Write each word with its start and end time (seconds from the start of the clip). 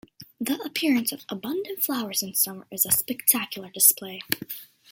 The 0.39 0.59
appearance 0.63 1.11
of 1.11 1.27
abundant 1.29 1.83
flowers 1.83 2.23
in 2.23 2.33
summer 2.33 2.65
is 2.71 2.87
a 2.87 2.91
spectacular 2.91 3.69
display. 3.69 4.21